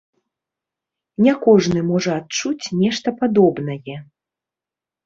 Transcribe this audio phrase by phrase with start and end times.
[1.25, 3.97] Не кожны можа адчуць нешта падобнае.